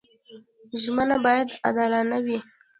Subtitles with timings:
[0.81, 2.37] ژمنه باید عادلانه وي.